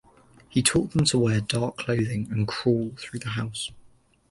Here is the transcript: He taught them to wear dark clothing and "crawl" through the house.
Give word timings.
He 0.49 0.63
taught 0.63 0.93
them 0.93 1.05
to 1.05 1.19
wear 1.19 1.41
dark 1.41 1.77
clothing 1.77 2.27
and 2.31 2.47
"crawl" 2.47 2.95
through 2.97 3.19
the 3.19 3.29
house. 3.29 3.69